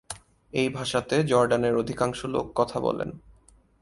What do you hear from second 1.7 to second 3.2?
অধিকাংশ লোক কথা বলেন।